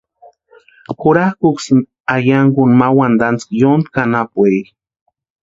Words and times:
Jurakʼuksïni 0.99 1.87
ayankuni 2.13 2.73
ma 2.79 2.87
wantantskwa 2.97 3.53
yóntki 3.61 3.97
anapueri. 4.03 4.61